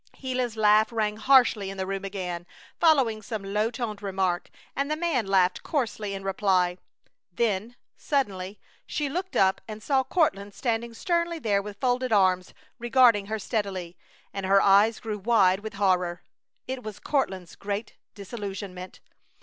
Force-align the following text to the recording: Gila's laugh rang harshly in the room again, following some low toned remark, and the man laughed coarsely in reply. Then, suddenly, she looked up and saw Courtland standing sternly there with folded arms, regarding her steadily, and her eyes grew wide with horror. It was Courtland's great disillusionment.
Gila's 0.19 0.57
laugh 0.57 0.91
rang 0.91 1.17
harshly 1.17 1.69
in 1.69 1.77
the 1.77 1.85
room 1.85 2.03
again, 2.03 2.47
following 2.79 3.21
some 3.21 3.43
low 3.43 3.69
toned 3.69 4.01
remark, 4.01 4.49
and 4.75 4.89
the 4.89 4.95
man 4.95 5.27
laughed 5.27 5.61
coarsely 5.61 6.15
in 6.15 6.23
reply. 6.23 6.79
Then, 7.31 7.75
suddenly, 7.97 8.59
she 8.87 9.07
looked 9.09 9.35
up 9.35 9.61
and 9.67 9.83
saw 9.83 10.03
Courtland 10.03 10.55
standing 10.55 10.95
sternly 10.95 11.37
there 11.37 11.61
with 11.61 11.77
folded 11.79 12.11
arms, 12.11 12.55
regarding 12.79 13.27
her 13.27 13.37
steadily, 13.37 13.95
and 14.33 14.47
her 14.47 14.59
eyes 14.59 14.99
grew 14.99 15.19
wide 15.19 15.59
with 15.59 15.75
horror. 15.75 16.23
It 16.67 16.81
was 16.81 16.97
Courtland's 16.99 17.55
great 17.55 17.93
disillusionment. 18.15 19.01